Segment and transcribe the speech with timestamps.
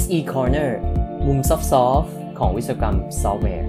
[0.00, 0.70] SE Corner
[1.26, 3.68] มุม soft ของวิศวกรรมซอฟต์แวร์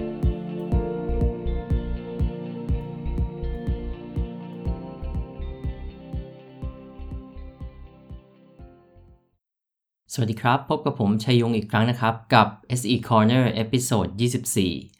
[10.12, 12.46] สวัสดีครับ พบกับผมชัยยงอีกครั้งนะครับ กับ
[12.78, 14.06] SE Corner episode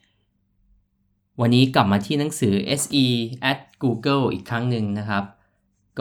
[0.05, 3.07] 24 วันนี้กลับมาที่หนังสือ SE
[3.50, 5.25] at Google อีกครั้งหนึ่งนะครับ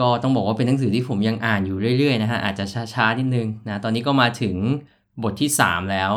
[0.06, 2.64] ็ต้องบอกว่าเป็นหนังสือที่ผมยังอ่านอยู่เรื่อยๆนะฮะอาจจะ
[2.94, 4.56] ช้าๆนิดนึงนะตอนนี้ก็มาถึง
[5.22, 6.10] บทที่ 3 แล้ว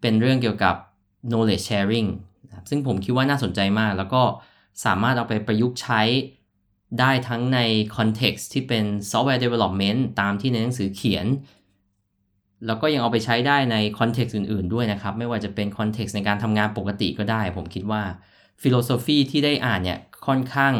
[0.00, 0.74] เป็นเรื่องเกี่ยวกับ
[1.30, 2.08] knowledge sharing
[2.70, 4.22] ซึ่งผมคิดว่าน่าสนใจมาก แล้วก็
[4.84, 6.02] สามารถเอาไปประยุกต์ใช้
[7.00, 7.58] ได้ทั้งใน
[7.96, 11.26] context ที่เป็น software development ตามที่ในหนังสือเขียน
[12.66, 18.02] แล้วก็ยังเอาไปใช้ได้ใน context อื่นๆด้วยนะครับ ไม่ว่าจะเป็น context ในการทำงานปกติก็ได้ ผมคิดว่า
[18.62, 20.74] philosophy ที่ได้อ่านเนี่ยค่อนข้าง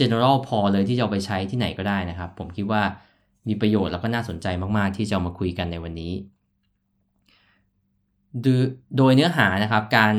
[0.00, 2.82] general พอเลยที่จะเอาไปใช้ที่ไหนก็ได้นะครับ ผมคิดว่า
[3.48, 4.46] มีประโยชน์แล้วก็น่าสนใจ
[4.76, 6.12] มากๆ ที่จะามาคุยกันในวันนี้
[8.96, 10.14] โดยเนื้อหานะครับ การ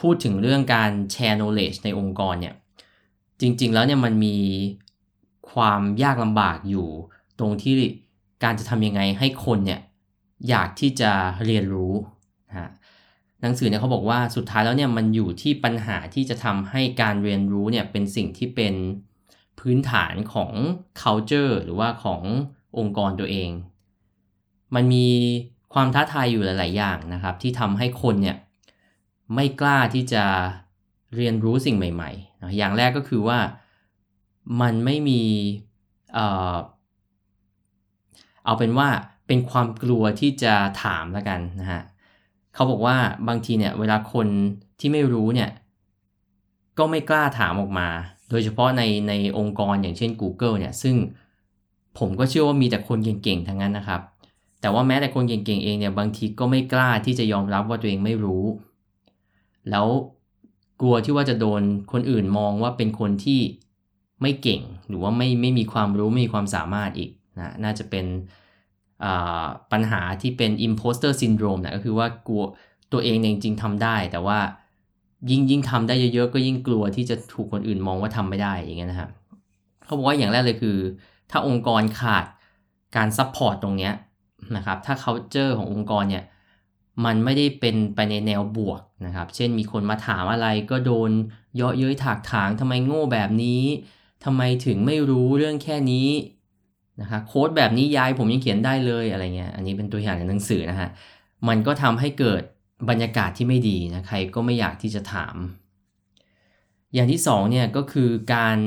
[0.00, 2.54] พูดถึงเรื่องการแชร์ knowledge ในองค์กรเนี่ย
[3.40, 4.36] จริง ๆ แล้วเนี่ยมันมี
[5.52, 6.88] ความยากลำบากอยู่
[7.38, 7.74] ตรงที่
[8.44, 9.80] การจะทำยังไงให้คนเนี่ย
[10.48, 11.10] อยากที่จะ
[11.46, 11.94] เรียนรู้
[12.48, 12.70] นะฮะ
[13.40, 18.74] หนังสือเนี่ยเขาบอกว่าสุดท้ายแล้วเนี่ยมันอยู่ที่ปัญหาที่จะทำให้การเรียนรู้เนี่ยเป็นสิ่งที่เป็น
[19.60, 20.52] พื้นฐานของ
[21.00, 22.22] culture หรือว่าของ
[22.78, 23.50] องค์กรตัวเอง
[24.74, 25.08] มันมี
[25.74, 28.36] ความท้าทายอยู่หลาย ๆ อย่างนะครับ ที่ทำให้คนเนี่ย
[29.34, 30.24] ไม่กล้าที่จะ
[31.16, 33.38] เรียนรู้สิ่งใหม่ๆนะอย่างแรกก็คือว่า
[34.60, 35.22] มันไม่มี
[36.14, 36.54] เอ่อ
[38.44, 38.88] เอาเป็นว่า
[39.26, 41.82] เป็นความกลัวที่จะถามแล้วกันนะฮะ
[42.54, 42.96] เขาบอกว่า
[43.28, 44.26] บางทีเนี่ยเวลาคน
[44.80, 45.50] ที่ไม่รู้เนี่ย
[46.78, 47.88] ก็ไม่กล้าถามออกมา
[48.30, 50.96] โดยเฉพาะในในองค์กรอย่างเช่น Google เนี่ยซึ่ง
[51.98, 54.00] ผมก็เชื่อว่ามีแต่คนเก่งๆ ทั้งนั้นนะครับ
[54.64, 58.44] แต่ว่าแม้แต่คนเก่งๆเองเนี่ยบางทีก็ไม่กล้าที่จะยอมรับว่าตัวเองไม่รู้
[59.70, 59.86] แล้ว
[60.80, 61.62] กลัวที่ว่าจะโดน
[61.92, 63.40] คนอื่นมองว่าเป็นคนที่
[64.22, 68.04] ไม่เก่งหรือว่าไม่ไม่มีความรู้ไม่มีความสามารถอีกนะน่าจะเป็น
[69.72, 72.42] ปัญหาที่เป็น imposter syndrome นะก็คือว่ากลัว
[72.92, 74.38] ตัวเองเองจริงทำได้ แต่ว่า
[75.30, 79.10] ยิ่งยิ่งทำได้เยอะๆ ก็ยิ่งกลัวที่จะถูกคนอื่นมองว่าทำไม่ได้อย่างเงี้ยนะครับ
[79.84, 80.76] เขาบอกว่าอย่างแรกเลยคือ
[81.30, 82.24] ถ้าองค์กรขาด
[82.96, 83.94] การ support ตรงเนี้ย
[84.56, 86.24] นะครับถ้า culture ขององค์กรเนี่ย
[87.04, 91.10] มันไม่ได้เป็นไปในแนวบวกนะครับ เช่นมีคนมาถามอะไรก็โดน
[91.56, 93.62] เยาะเย้ยถากถางทำไมโง่แบบนี้
[94.24, 96.08] ทำไมถึงไม่รู้เรื่องแค่นี้
[97.00, 100.90] นะคะโค้ดแบบนี้ยายผมยังเขียนได้เลยอะไรเงี้ยอันนี้เป็นตัวอย่างในหนังสือนะฮะ
[101.48, 102.42] มันก็ทำให้เกิด
[102.90, 105.36] บรรยากาศที่ไม่ดีนะใครก็ไม่อยากที่จะถาม
[106.94, 108.58] อย่างที่2เนี่ยก็คือการ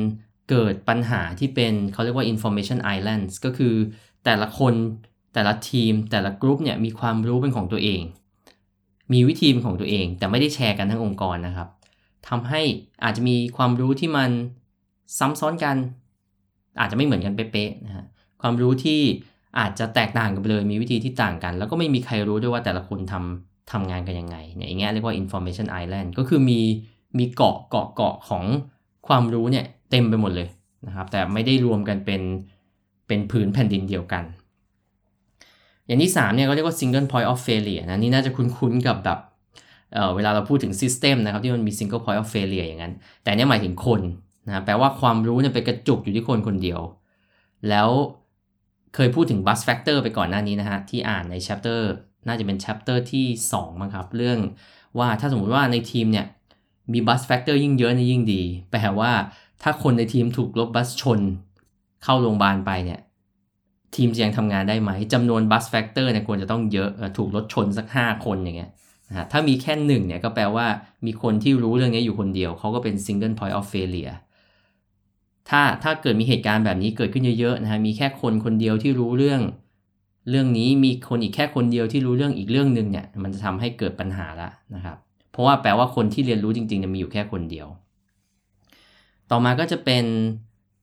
[0.49, 3.73] เกิดปัญหาที่เป็นเขาเรียกว่า information islands ก็คือ
[4.25, 4.73] แต่ละคน
[5.37, 8.01] แต่ละทีมแต่ละกลุ่มเนี่ยมีความรู้เป็นของตัวเอง
[9.13, 11.67] มีวิธีเป็นของตัวเอง แต่ไม่ได้แชร์กันทั้งองค์กรนะครับ
[12.27, 12.61] ทำให้
[13.03, 14.29] อาจจะมีความรู้ที่มัน
[15.17, 15.75] ซ้ำซ้อนกัน
[16.79, 18.05] อาจจะไม่เหมือนกันเป๊ะๆนะฮะ
[18.41, 19.01] ความรู้ที่
[19.59, 26.59] อาจจะแตกต่างกันไปเลยมีวิธีที่ต่างกัน แล้วก็ไม่มีใครรู้ด้วยว่าแต่ละคนทำทำงานกันยังไงเนี่ยอย่างเงี้ยเรียกว่า information island ก็คือมี
[27.17, 28.43] มีเกาะเกาะเกาะของ
[29.07, 30.49] ความรู้เนี่ยเต็มไปหมดเลย
[30.87, 32.21] นะครับ แต่ไม่ได้รวมกันเป็น
[33.07, 34.23] เป็นผืนแผ่นดินเดียวกัน
[35.87, 39.19] อย่างที่3เนี่ยก็เรียกว่า single point of failure นะนี่น่าจะคุ้นๆกับแบบ
[39.93, 42.93] เเวลาเราพูดถึง system นะครับที่มันมี single point of failure อย่างนั้น
[43.23, 44.01] แต่เนี่ยหมายถึงคน
[44.47, 46.81] นะแปลว่าความรู้เนี่ยไปกระจุกอยู่ที่คนคนเดียว
[47.69, 47.89] แล้ว
[48.95, 51.81] เคยพูดถึง bus factor ไปก่อนหน้านี้นะฮะที่อ่านใน chapter
[52.27, 54.39] น่าจะเป็น chapter ที่2มั้งครับ เรื่อง
[54.99, 56.25] ว่าถ้าสมมติว่าในทีมเนี่ย
[56.93, 59.11] มี bus factor ยิ่งเยอะนี่ยิ่งดี แปลว่า
[59.61, 61.19] ถ้าคนในทีมถูกรถบัสชน
[62.03, 62.99] เข้าโรงพยาบาลไปเนี่ย
[63.95, 68.71] ทีมจะยังทำงานได้ไหมจำนวน bus factor เนี่ยควรจะต้องเยอะถูกรถชนสัก 5 คนอย่างเงี้ย
[69.09, 70.65] นะถ้ามีแค่หนึ่งเนี่ยก็แปลว่า
[71.05, 74.17] มีคนที่รู้เรื่องนี้อยู่คนเดียว เขาก็เป็น single point of failure
[75.49, 79.41] ถ้าถ้าเกิดมีเหตุการณ์แบบนี้เกิดขึ้นเยอะๆนะฮะมีแค่คนคนเดียวที่รู้เรื่อง
[80.29, 84.97] เรื่องนี้มีคนอีกแค่คนเดียวที่รู้เรื่องอีกเรื่องหนึ่งเนี่ยมันจะทำให้เกิดปัญหาละนะครับ
[85.31, 87.67] เพราะว่าแปลว่าคนที่เรียนรู้จริงๆจะมีอยู่แค่คนเดียว
[89.31, 90.05] ต่อมาก็จะเป็น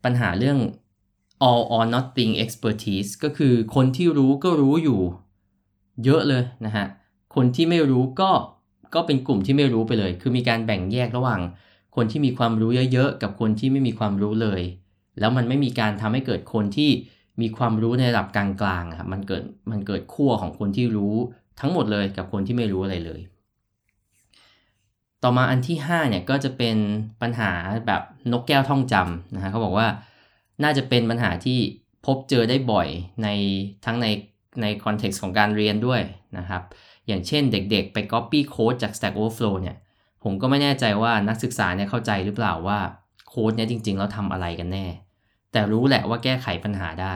[0.04, 0.58] ปัญหาเรื่อง
[1.46, 5.00] all or nothing expertise ก็คือคนที่รู้ก็รู้อยู่
[6.04, 6.86] เยอะเลยนะฮะ
[7.34, 8.30] คนที่ไม่รู้ก็
[8.94, 11.40] ก็เป็นกลุ่มที่ไม่รู้ไปเลย คือมีการแบ่งแยกระหว่าง
[11.96, 14.62] คนที่มีความรู้เยอะๆ กับคนที่ไม่มีความรู้เลย
[15.20, 16.90] แล้วมันไม่มีการทำให้เกิดคนที่
[17.40, 18.48] มีความรู้ในระดับกลา
[18.80, 21.14] งๆครับมันเกิดมันเกิดขั้วของคนที่รู้
[21.60, 23.20] ทั้งหมดเลยกับคนที่ไม่รู้อะไรเลย
[25.22, 26.76] ต่อมาอันที่5เนี่ยก็จะเป็น
[27.22, 27.52] ปัญหา
[27.86, 28.02] แบบ
[28.32, 29.86] นกแก้วท่องจำนะฮะเขาบอกว่า
[30.62, 31.58] น่าจะเป็นปัญหาที่
[32.06, 32.88] พบเจอได้บ่อย
[33.22, 33.28] ใน
[33.84, 34.06] ทั้งใน
[34.62, 36.00] ใน context ของการเรียนด้วย
[36.38, 36.62] นะครับ
[37.06, 39.76] อย่างเช่นเด็กๆ ไป Copy Code จาก Stack Overflow เนี่ย
[40.22, 42.78] ผมก็ไม่แน่ใจว่านักศึกษาเนี่ยเข้าใจหรือเปล่าว่า
[43.28, 44.86] โค้ดเนี่ยจริงๆ แล้วทำอะไรกันแน่
[45.52, 47.14] แต่รู้แหละว่าแก้ไขปัญหาได้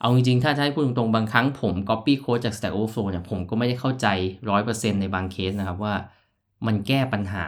[0.00, 4.06] เอาจริงๆ ถ้าจะให้พูดตรงๆ บางครั้งผม Copy Code จาก Stack Overflow เนี่ย ผมก็ไม่ได้เข้าใจ
[4.54, 5.94] 100%ในบางเคสนะครับว่า
[6.66, 7.46] มันแก้ปัญหา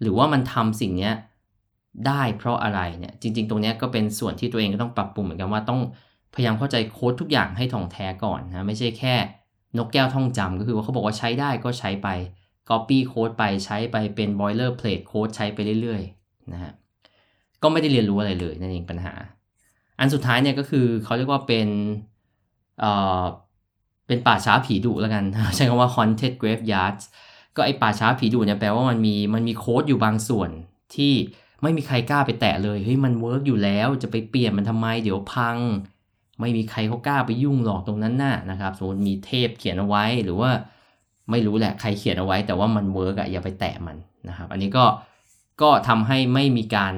[0.00, 1.10] หรือว่ามันทำสิ่งนี้
[2.06, 5.80] ได้เพราะอะไรเนี่ยจริง ๆ ตรงนี้ก็เป็นส่วนที่ตัวเองก็ต้องปรับปรุงเหมือนกันว่าต้อง
[6.34, 9.14] พยายามเข้าใจโค้ดทุกอย่างให้ท่องแท้ก่อนนะไม่ใช่แค่
[9.78, 12.08] นกแก้วท่องจำก็คือว่าเขาบอกว่าใช้ได้ก็ใช้ไป
[12.68, 16.72] Copy โค้ดไปใช้ไปเป็น boilerplate โค้ดใช้ไปเรื่อยๆนะฮะ
[17.62, 19.14] ก็ไม่ได้เรียนรู้อะไรเลยนั่นเองปัญหา
[19.98, 21.68] อันสุดท้ายเนี่ยก็คือเขาเรียกว่าเป็น
[22.80, 23.22] เอ่อ
[24.06, 27.04] เป็นป่าช้าผีดุแล้วกัน ใช้คำว่า haunted graveyards
[27.56, 30.50] ก็ไอป่าช้าผีดุเนี่ยแปลว่ามันมีมันมีโค้ดอยู่บางส่วน
[30.94, 31.12] ที่
[31.62, 35.56] ไม่มีใครกล้าไปแตะเลยเฮ้ยมัน work อยู่แล้วจะไปเปลี่ยนมันทำไม เดี๋ยวพัง
[36.40, 40.50] ไม่มีใครเขากล้าไปยุ่งหรอกตรงนั้นน่ะนะครับสมมติมีเทพเขียนเอาไว้หรือว่า
[41.30, 43.96] ไม่รู้แหละใครเขียนเอาไว้ แต่ว่ามัน work อะอย่าไปแตะมัน
[44.28, 44.84] นะครับ อันนี้ก็
[45.62, 46.94] ก็ทำให้ไม่มีการ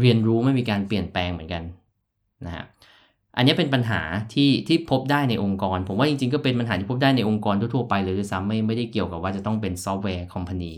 [0.00, 1.62] เรียนรู้ไม่มีการเปลี่ยนแปลงเหมือนกัน
[2.46, 2.64] นะฮะ
[3.36, 4.00] อันนี้เป็นปัญหา
[4.34, 10.72] ที่ที่พบได้ในองค์กร ผมว่าจริงๆก็เป็นปัญหาที่พบได้ในองค์กรทั่วๆไปเลยด้วยซ้ำไม่ไม่ได้เกี่ยวกับว่าจะต้องเป็น software company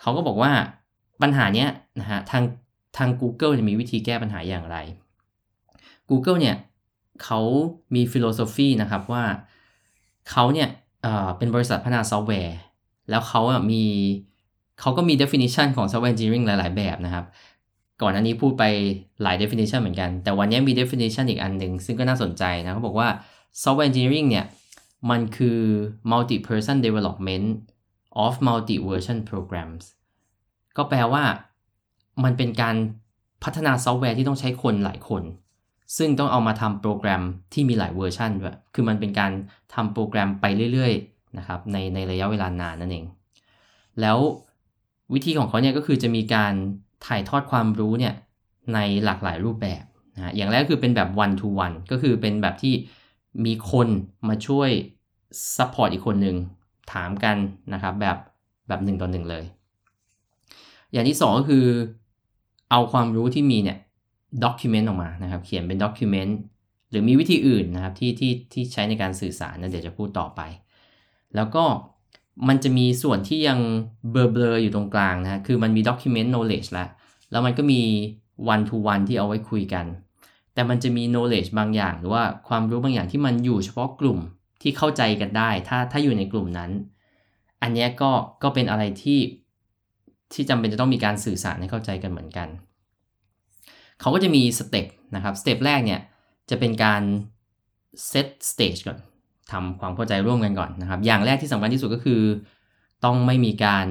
[0.00, 0.52] เขาก็บอกว่า
[1.22, 1.68] ปัญหาเนี้ย
[2.00, 2.44] นะฮะทาง
[2.96, 4.76] ทาง Google จะมีวิธีแก้ปัญหาอย่างไร
[6.10, 6.56] Google เนี่ย
[7.24, 7.40] เขา
[7.94, 9.24] มี philosophy นะครับว่า
[10.30, 10.68] เขาเนี่ย
[11.02, 12.56] เป็นบริษัทพัฒนาซอฟต์แวร์
[13.10, 13.84] แล้วเขาอะมี
[14.80, 17.24] เขาก็มี definition ของ software engineering หลาย ๆ แบบนะครับ
[18.02, 18.64] ก่อนอันนี้พูดไป
[19.22, 23.08] หลาย definition เหมือนกัน แต่วันนี้มี definition อีกอันหนึ่งซึ่งก็น่าสนใจนะเขาบอกว่า
[23.62, 24.46] software engineering เนี่ย
[25.10, 25.58] มันคือ
[26.10, 27.48] multi person development
[28.24, 29.84] of multi version programs
[30.76, 31.24] ก็แปลว่า
[32.24, 32.76] มันเป็นการ
[33.44, 35.22] พัฒนาซอฟต์แวร์ที่ต้องใช้คนหลายคน
[35.98, 37.22] ซึ่งต้องเอามาทำโปรแกรม
[37.52, 39.32] ที่มีหลายเวอร์ชันด้วย คือมันเป็นการ
[39.74, 43.04] ทำโปรแกรมไปเรื่อยๆนะครับในในระยะเวลานานนั่นเอง
[44.00, 44.18] แล้ว
[45.14, 46.52] วิธีของเขาเนี่ยก็คือจะมีการ
[47.06, 48.14] ถ่ายทอดความรู้เนี่ย
[48.74, 49.84] ในหลากหลายรูปแบบ
[50.16, 52.74] นะอย่างแรกคือเป็นแบบ one to one ก็คือเป็นแบบที่
[53.44, 53.88] มีคน
[54.28, 54.70] มาช่วย
[55.56, 56.36] support อีกคนหนึ่ง
[56.92, 57.36] ถามกัน
[57.72, 58.16] นะครับแบบ
[58.68, 59.44] แบบหนึ่งต่อหนึ่งเลย
[60.92, 61.66] อย่างที่สองก็คือ
[62.70, 63.78] เอาความรู้ที่มีเนี่ย
[64.44, 66.38] ด็อกิเมนต์ออกมานะครับ เขียนเป็นด็อกิเมนต์
[66.90, 70.40] หรือมีวิธีอื่นนะครับที่ที่ที่ใช้ในการสื่อสารนะเดี๋ยวจะพูดต่อไป
[71.36, 71.64] แล้วก็
[72.48, 73.58] มันจะมีส่วนที่ยัง
[74.10, 76.88] เบลอๆอยู่ตรงกลางนะคือมันมี document knowledge แล้ว
[77.30, 77.82] แล้วมันก็มี
[78.52, 79.86] one to one ที่เอาไว้คุยกัน
[80.54, 84.18] แต่มันจะมี knowledge บางอย่าง หรือว่าความรู้บางอย่างที่มันอยู่เฉพาะกลุ่ม
[84.62, 86.70] ที่เข้าใจกันได้ ถ้าถ้าอยู่ในกลุ่มนั้น
[87.62, 88.10] อันนี้ก็
[88.42, 89.18] ก็เป็นอะไรที่
[90.34, 92.48] ที่จำเป็นจะต้องมีการสื่อสารให้เข้าใจกันเหมือนกัน
[94.00, 96.00] เขาก็จะมี step นะครับ step แรกเนี่ย
[96.50, 97.02] จะเป็นการ
[98.08, 98.98] set stage ก่อน
[99.52, 102.22] ทำความเข้าใจร่วมกันก่อนนะครับ อย่างแรกที่สำคัญที่สุดก็คือ
[103.04, 103.86] ต้องไม่มีการ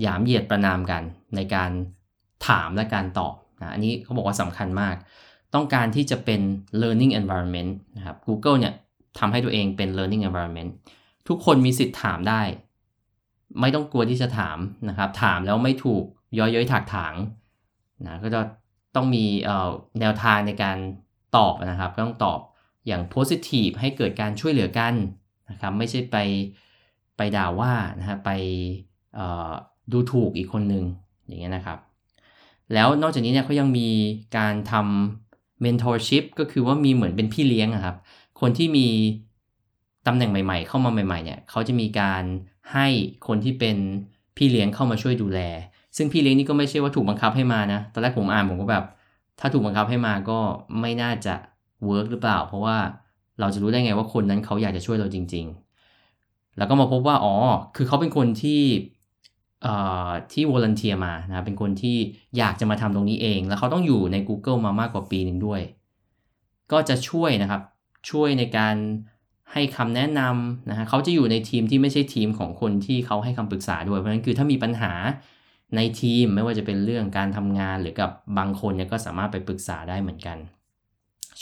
[0.00, 1.02] หยามเหยียดประนามกัน
[1.36, 1.70] ในการ
[2.46, 4.94] ถามและการตอบนะอันนี้เขาบอกว่าสำคัญมาก
[5.54, 6.40] ต้องการที่จะเป็น
[6.82, 8.74] learning environment นะครับ Google เนี่ย
[9.18, 10.70] ทำให้ตัวเองเป็น learning environment
[11.28, 12.42] ทุกคนมีสิทธิ์ถามได้
[13.60, 14.58] ไม่ต้องกลัวที่จะถาม
[14.88, 16.04] นะครับ ถามแล้วไม่ถูก
[16.38, 17.14] ย้อยย้อยถักถาง
[18.06, 18.40] นะก็จะ
[18.94, 19.24] ต้องมี
[20.00, 20.78] แนวทางในการ
[21.36, 22.40] ตอบนะครับ ต้องตอบ
[22.86, 24.94] อย่าง positive ให้เกิดการช่วยเหลือกัน
[25.50, 26.16] นะครับ ไม่ใช่ไป
[27.16, 28.30] ไปด่าว่านะฮะไป
[29.92, 30.84] ดูถูกอีกคนหนึ่ง
[31.26, 31.78] อย่างเงี้ยนะครับ
[32.74, 33.88] แล้วนอกจากนี้เนี่ยเขายังมี
[34.36, 37.96] การทำ mentorship ก็คือว่ามีเหมือนเป็นพี่เลี้ยงครับ
[38.40, 38.88] คนที่มี
[40.06, 42.22] ตำแหน่งใหม่ ๆ เข้ามาใหม่ ๆ เนี่ยเขาจะมีการ
[42.72, 42.86] ให้
[43.26, 43.76] คนที่เป็น
[44.36, 45.40] พี่เลี้ยงเข้ามาช่วยดูแล
[45.96, 48.84] ซึ่งพี่เลี้ยงนี่ก็ไม่ใช่ว่าถูกบังคับให้มานะ ตอนแรกผมอ่านผมก็แบบ
[49.40, 50.38] ถ้าถูกบังคับให้มาก็
[50.80, 51.34] ไม่น่าจะ
[51.84, 52.76] เวิร์กหรือเปล่า เพราะว่า
[53.40, 55.46] เราจะรู้ได้ไงว่าคนนั้นเขาอยากจะช่วยเราจริง
[56.00, 57.34] ๆ แล้วก็มาพบว่า อ๋อ
[57.76, 58.62] คือเขาเป็นคนที่
[60.32, 61.96] ที่วอลันเทียมานะ เป็นคนที่
[62.38, 65.60] อยากจะมาทำตรงนี้เอง แล้วเขาต้องอยู่ใน Google มามากกว่าปีหนึ่งด้วย
[66.72, 67.62] ก็จะช่วยนะครับ
[68.10, 68.76] ช่วยในการ
[69.52, 74.92] ให้คำแนะนำนะฮะเขาจะอยู่ในทีมที่ไม่ใช่ทีมของคนที่เขาให้คำปรึกษาด้วย เพราะฉะนั้นคือถ้ามีปัญหา
[75.76, 80.38] ในทีมไม่ว่าจะเป็นเรื่องการทำงานหรือกับบางคนเนี่ยก็สามารถไปปรึกษาได้เหมือนกัน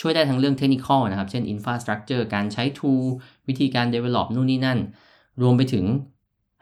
[0.01, 3.05] ช่วยได้ทั้งเรื่องเทคนิคนะครับ เช่น infrastructure การใช้ tool
[3.49, 4.79] วิธีการ develop นู่นนี่นั่น
[5.43, 5.85] รวมไปถึง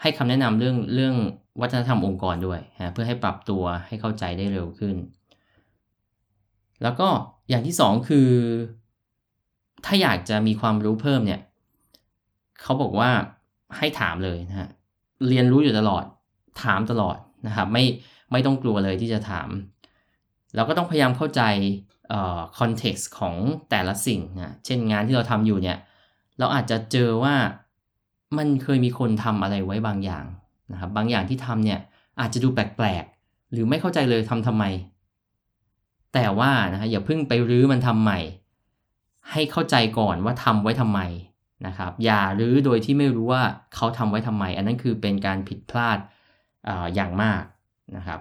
[0.02, 1.14] ให้คำแนะนำเรื่องเรื่อง
[1.60, 4.96] วัฒนธรรมองค์กรด้วยนะเพื่อให้ปรับตัวให้เข้าใจได้เร็วขึ้น
[6.82, 7.08] แล้วก็
[7.48, 8.28] อย่างที่ 2 คือ
[9.84, 11.40] ถ้าอยากจะมีความรู้เพิ่มเนี่ย
[12.62, 13.10] เขาบอกว่า
[13.76, 14.68] ให้ถามเลยนะฮะ
[15.28, 16.04] เรียนรู้อยู่ตลอด
[16.62, 17.84] ถามตลอดนะครับไม่
[18.32, 19.48] ไม่ต้องกลัวเลยที่จะถาม
[20.54, 21.42] เราก็ต้องพยายามเข้าใจ
[22.58, 23.34] คอนเท็กซ์ของ
[23.70, 25.78] แต่ละสิ่งนะเช่นงานที่เราทำอยู่เนี่ย
[26.38, 27.34] เราอาจจะเจอว่า
[28.38, 30.24] มันเคยมีคนทำอะไรไว้บางอย่าง
[30.72, 31.80] นะครับบางอย่างที่ทำเนี่ย
[32.20, 34.64] อาจจะดูแปลกๆ หรือไม่เข้าใจเลยทำทำไม
[36.14, 38.20] แต่ว่านะฮะอย่าเพิ่งไปรื้อมันทำใหม่
[39.32, 41.00] ให้เข้าใจก่อนว่าทำไว้ทำไม
[41.66, 43.42] นะครับ อย่ารื้อโดยที่ไม่รู้ว่า
[43.74, 45.98] เขาทำไว้ทำไม อันนั้นคือเป็นการผิดพลาด
[46.68, 47.42] ออย่างมาก
[47.96, 48.20] นะครับ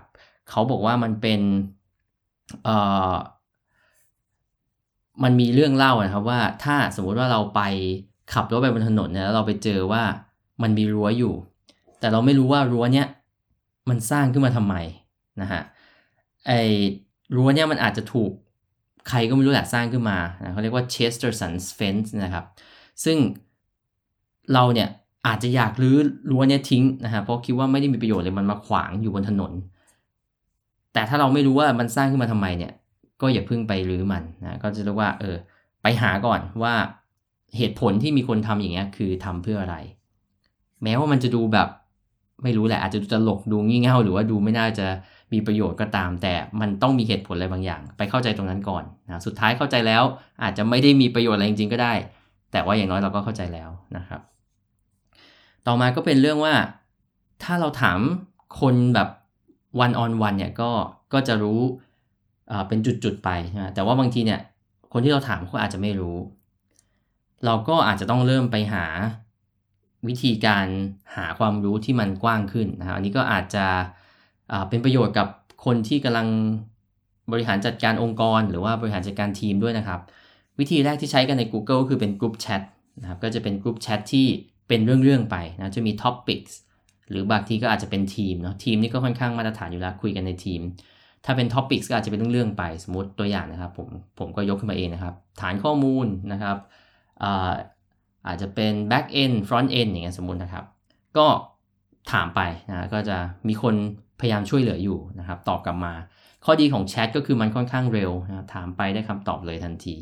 [0.49, 1.41] เขาบอกว่ามันเป็น
[5.23, 7.61] มันมีเรื่องเล่านะครับว่าถ้าสมมุติว่าเราไป
[8.33, 10.03] ขับรถไปบนถนนเนี่ยแล้วเราไปเจอว่า
[10.61, 11.33] มันมีรั้วอยู่
[11.99, 13.07] แต่เราไม่รู้ว่ารั้วเนี้ย
[13.89, 14.75] มันสร้างขึ้นมาทำไม
[15.41, 15.61] นะฮะ
[16.47, 16.61] ไอ้
[17.35, 18.31] รั้วเนี้ยมันอาจจะถูก
[19.09, 20.17] ใครก็ไม่รู้แหละสร้างขึ้นมา
[20.51, 22.45] เขาเรียกว่า Chesterton's fence นะครับ
[23.03, 23.17] ซึ่ง
[24.53, 24.89] เราเนี่ย
[25.27, 25.97] อาจจะอยากรื้อ
[26.31, 29.51] รั้วเนี้ยทิ้งนะฮะเพราะคิดว่าไม่ได้มีประโยชน์เลยมันมาขวางอยู่บนถนน
[30.93, 32.71] แต่ถ้าเราไม่รู้ว่ามันสร้างขึ้นมาทำไมเนี่ย
[33.21, 35.35] ก็อย่าเพิ่งไปรื้อมันนะก็จะเรียกว่าเออ
[35.81, 36.73] ไปหาก่อนว่า
[37.57, 39.75] เหตุผลที่มีคนทำอย่างเงี้ยคือทำเพื่ออะไร
[40.83, 41.67] แม้ว่ามันจะดูแบบ
[42.43, 44.87] ไม่รู้แหละอาจจะดูตลกดูงี่เง่าหรือว่าดูไม่น่าจะ
[45.33, 50.03] มีประโยชน์ก็ตาม แต่มันต้องมีเหตุผลอะไรบางอย่าง ไปเข้าใจตรงนั้นก่อนนะสุดท้ายเข้าใจแล้ว
[50.43, 51.93] อาจจะไม่ได้มีประโยชน์อะไรจริงๆก็ได้
[52.51, 54.21] แต่ว่าอย่างน้อยเราก็เข้าใจแล้วนะครับ
[55.67, 56.53] ต่อมาก็เป็นเรื่องว่า
[57.43, 57.99] ถ้าเราถาม
[58.59, 59.09] คนแบบ
[59.79, 60.71] วันออนวันเนี่ยก็
[61.13, 61.59] ก็จะรู้
[62.67, 64.39] เป็นจุดๆไปนะแต่ว่าบางทีเนี่ย
[64.93, 66.17] คนที่เราถามเขาอาจจะไม่รู้
[67.45, 68.85] เราก็อาจจะต้องเริ่มไปหา
[70.07, 70.65] วิธีการ
[71.15, 73.65] หาความรู้ที่มันกว้างขึ้นนะครับอันนี้ก็อาจจะ
[74.69, 75.27] เป็นประโยชน์กับ
[75.65, 76.27] คนที่กำลัง
[77.31, 79.99] บริหารจัดการองค์กร หรือว่าบริหารจัดการทีมด้วยนะครับ
[80.59, 82.61] วิธีแรกที่ใช้กันใน Google คือเป็นกลุ่มแชท
[83.01, 84.27] นะครับก็จะเป็นกลุ่มแชทที่
[84.67, 86.53] เป็นเรื่องๆไปนะจะมี Topics
[87.09, 90.61] หรือบางทีก็อาจจะเป็นทีมเนาะทีมนี่ก็ค่อนข้างมาตรฐานอยู่แล้วคุยกันในทีม
[91.25, 96.57] ถ้าเป็น topic ก็อาจจะเป็นเรื่องๆไปสมมติตัวอย่างนะครับผมผมก็ยกขึ้นมาเองนะครับ ฐานข้อมูลนะครับ
[97.23, 97.51] อา
[98.27, 100.65] อาจจะเป็น back end front end อย่างเงี้ยสมมตินะครับ
[101.17, 101.27] ก็
[102.11, 103.17] ถามไปนะก็จะ
[103.47, 103.75] มีคน
[104.23, 105.93] พยายามช่วยเหลืออยู่นะครับ ตอบกลับมา
[106.45, 109.95] ข้อดีของแชทก็คือมันค่อนข้างเร็วนะถามไปได้คำตอบเลยทันที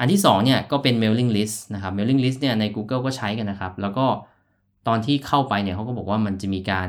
[0.00, 4.06] อันที่2เนี่ยก็เป็น mailing list นะครับ mailing list เนี่ยใน Google ก็ใช้กันนะครับ แล้วก็
[4.88, 6.88] ตอนที่เข้าไปเนี่ยเขาก็บอกว่ามันจะมีการ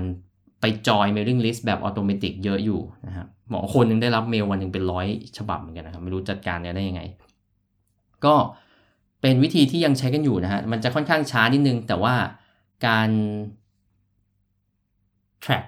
[0.62, 5.07] ไปจอย mailing list แบบอัตโนมัติเยอะอยู่นะครับหมอคนนึงได้รับเมลวันหนึ่งเป็นร้อย
[5.38, 7.01] ฉบับเหมือนกันนะครับ ไม่รู้จัดการเนี้ยได้ยังไง
[8.25, 8.36] ก็
[9.21, 12.15] เป็นวิธีที่ยังใช้กันอยู่นะฮะมันจะค่อนข้างช้านิดนึง แต่ว่า
[12.88, 13.09] การ
[15.43, 15.65] track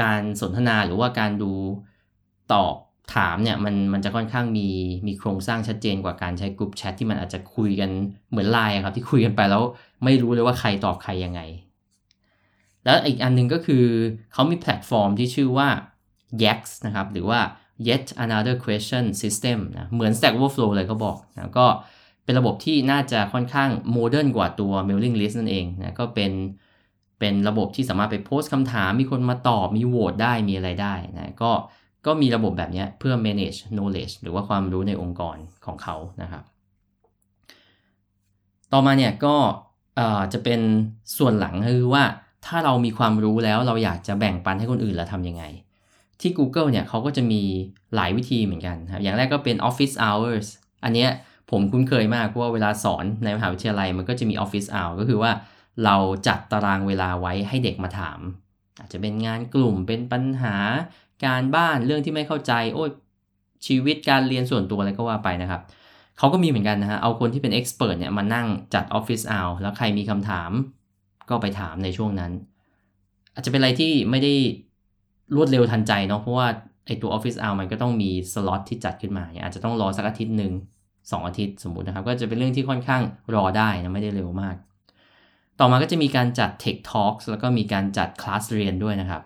[0.00, 1.52] การสนทนาหรือว่าการดู
[2.52, 2.74] ตอบ
[3.14, 4.68] ถามเนี่ยมันมันจะค่อนข้างมี
[5.06, 7.90] มีโครงสร้างชัดเจนกว่าการใช้กลุ่มแชทที่มันอาจจะคุยกัน
[8.30, 9.62] เหมือนไลน์ครับที่คุยกันไปแล้ว
[10.04, 11.40] ไม่รู้เลยว่าใครตอบใครยังไง
[12.84, 13.84] แล้วอีกอันนึงก็คือ
[14.32, 15.68] เขามีแพลตฟอร์มที่ชื่อว่า
[16.42, 17.40] YAQS นะครับ หรือว่า
[17.88, 21.66] Yet Another Question System นะเหมือน Stack Overflow เลยเขาบอกนะก็
[22.24, 26.32] เป็นระบบที่น่าจะค่อนข้าง modern กว่าตัว mailing list นั่นเองนะก็เป็น
[27.20, 31.50] เป็นระบบที่สามารถไปโพสต์คำถาม มีคนมาตอบ มีโหวตได้ มีอะไรได้นะก็
[32.06, 35.36] ก็มีระบบแบบนี้เพื่อ manage knowledge หรือว่าความรู้ในองค์กร
[35.66, 36.42] ของเขานะครับ
[38.72, 39.36] ต่อมาเนี่ยก็
[40.32, 40.60] จะเป็น
[41.18, 42.04] ส่วนหลังคือว่า
[42.46, 45.44] ถ้าเรามีความรู้แล้วเราอยากจะแบ่งปันให้คนอื่นเราทำยังไง
[46.20, 47.42] ที่ Google เนี่ยเขาก็จะมี
[47.94, 50.46] หลายวิธีเหมือนกันครับอย่างแรกก็เป็น Office Hours
[50.84, 51.10] อันเนี้ย
[51.50, 55.32] ผมคุ้นเคยมากเพราะว่าเวลาสอนในมหาวิทยาลัยมันก็จะมี Office Hour ก็คือว่า
[55.84, 55.96] เรา
[56.26, 58.18] จัดตารางเวลาไว้ให้เด็กมาถาม
[58.78, 60.56] อาจจะเป็นงานกลุ่มเป็นปัญหา
[61.24, 62.84] การบ้านเรื่องที่ไม่เข้าใจ โอ้
[63.66, 65.60] ชีวิตการเรียนส่วนตัวอะไรก็ว่าไปนะครับ
[66.18, 70.50] เขาก็มีเหมือนกันนะฮะเอาคนที่เป็นเอ็กซ์เพรสเนี่ยมานั่งจัดออฟฟิศเอาแล้วใครมีคำถาม
[71.28, 72.32] ก็ไปถามในช่วงนั้น
[73.34, 74.34] อาจจะเป็นอะไรที่ไม่ได้
[75.36, 76.46] รวดเร็วทันใจเนาะเพราะว่า
[76.86, 80.52] ไอตัว Office Hour มันก็ต้องมีสล็อตที่จัดขึ้นมาเนี่ยอาจจะต้องรอสักอาทิตย์หนึ่ง
[81.10, 83.02] สองอาทิตย์สมมุตินะครับ ก็จะเป็นเรื่องที่ค่อนข้าง
[83.34, 84.56] รอได้นะไม่ได้เร็วมาก
[85.60, 89.22] ต่อมาก็จะมีการจัด Tech Talks แล้วก็มีการจัดคลาสเรียนด้วยนะครับ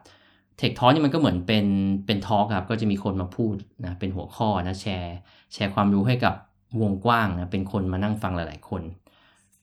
[0.60, 1.66] Tech Talk นี่มันก็เหมือนเป็น
[2.06, 5.16] เป็นทอล์กครับก็จะมีคนมาพูดนะเป็นหัวข้อนะแชร์
[5.52, 6.34] แชร์ความรู้ให้กับ
[6.80, 8.82] วงกว้างนะเป็นคนมานั่งฟังหลาย ๆ คน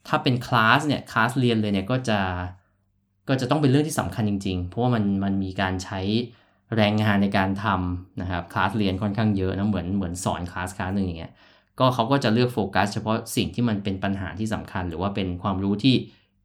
[0.07, 2.19] ถ้าเป็นคลาสเนี่ยคลาสเรียนเลยเนี่ยก็จะ
[3.29, 5.99] ก็จะต้องเป็นเรื่องที่สำคัญจริง ๆ เพราะว่ามันมันมีการใช้
[6.75, 11.33] แรงงานในการทำนะครับคลาสเรียนค่อนข้างเยอะนะเหมือนเหมือนสอนคลาสคลาสหนึ่งอย่างเงี้ย
[11.79, 15.95] ก็เขาก็จะเลือกโฟกัสเฉพาะสิ่งที่มันเป็นปัญหาที่สำคัญ หรือว่าเป็นความรู้ที่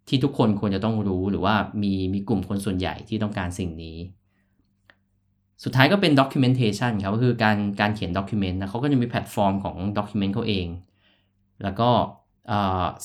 [0.09, 3.97] ที่ทุกคนควรจะต้องรู้หรือว่ามีมีกลุ่มคนส่วนใหญ่ที่ต้องการสิ่งนี้
[5.65, 10.67] สุดท้ายก็เป็น documentation ครับก็คือการการเขียน document นะเขาก็จะมีแพลตฟอร์มของ document เขาเอง
[11.63, 11.91] แล้วก็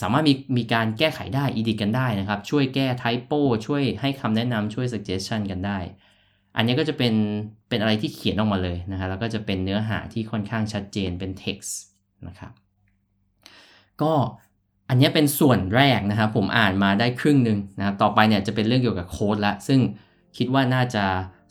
[0.01, 3.31] สามารถมีมีการแก้ไขได้อีดิกันได้นะครับ ช่วยแก้ไทโป
[3.67, 5.77] ช่วยให้คำแนะนำช่วย suggestion กันได้
[6.55, 7.13] อันนี้ก็จะเป็น
[7.70, 11.72] เป็นอะไรที่เขียนออกมาเลยนะครับแล้วก็จะเป็นเนื้อหาที่ค่อนข้างชัดเจนเป็น text
[12.27, 12.51] นะครับ
[14.01, 14.13] ก็
[14.93, 19.79] อันนี้เป็นส่วนแรกนะครับ ผมอ่านมาได้ครึ่งหนึ่งนะครับ ต่อไปเนี่ยจะเป็นเรื่องเกี่ยวกับโค้ดละ ซึ่ง
[20.38, 21.03] คิดว่าน่าจะ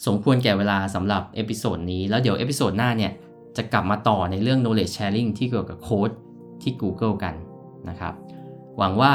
[0.06, 3.12] สมควรแก่เวลาสำหรับ episode นี้ แล้วเดี๋ยว episode หน้าเนี่ย
[3.56, 6.10] จะกลับมาต่อในเรื่อง knowledge sharing ที่เกี่ยวกับโค้ด
[6.62, 7.34] ที่ Google กัน
[7.88, 8.14] นะครับ
[8.78, 9.12] หวังว่า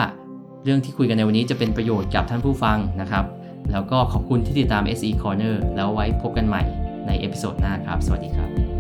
[0.63, 3.25] เรื่องที่คุยกันในวันนี้จะเป็นประโยชน์กับท่านผู้ฟังนะครับ
[3.71, 6.63] แล้วก็ขอบคุณที่ติดตาม SE Corner แล้วไว้พบกันใหม่
[7.07, 8.74] ใน episode หน้าครับ สวัสดีครับ